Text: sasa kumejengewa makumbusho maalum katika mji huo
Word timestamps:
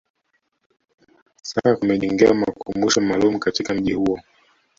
sasa 1.43 1.75
kumejengewa 1.75 2.33
makumbusho 2.33 3.01
maalum 3.01 3.39
katika 3.39 3.73
mji 3.73 3.93
huo 3.93 4.19